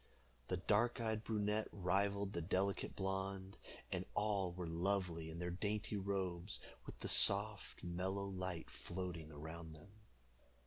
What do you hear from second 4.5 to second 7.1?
were lovely in their dainty robes, with the